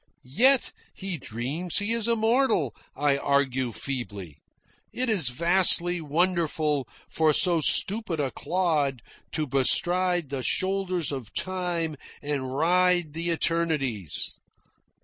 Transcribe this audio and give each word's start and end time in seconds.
"Yet 0.23 0.73
he 0.95 1.19
dreams 1.19 1.77
he 1.77 1.93
is 1.93 2.07
immortal," 2.07 2.73
I 2.95 3.17
argue 3.19 3.71
feebly. 3.71 4.39
"It 4.91 5.09
is 5.11 5.29
vastly 5.29 6.01
wonderful 6.01 6.89
for 7.07 7.33
so 7.33 7.59
stupid 7.61 8.19
a 8.19 8.31
clod 8.31 9.03
to 9.33 9.45
bestride 9.45 10.29
the 10.29 10.41
shoulders 10.41 11.11
of 11.11 11.35
time 11.35 11.97
and 12.19 12.51
ride 12.57 13.13
the 13.13 13.29
eternities." 13.29 14.39